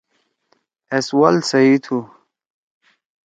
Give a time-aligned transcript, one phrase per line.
[0.97, 1.97] أ سوال صحیح تُھو۔